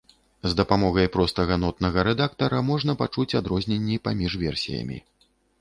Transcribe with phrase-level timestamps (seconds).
[0.51, 4.97] З дапамогай простага нотнага рэдактара можна пачуць адрозненні паміж версіямі.